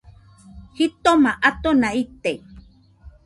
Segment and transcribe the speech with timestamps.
[0.75, 2.31] Jitoma atona ite